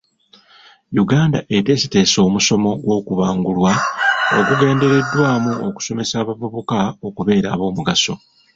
Uganda 1.03 1.37
eteeseteese 1.57 2.17
omusomo 2.27 2.69
gw'okubangulwa 2.85 3.71
ogugendereddwamu 4.37 5.51
okusomesa 5.67 6.13
abavubuka 6.21 6.79
okubeera 7.07 7.47
ab'omugaso. 7.51 8.13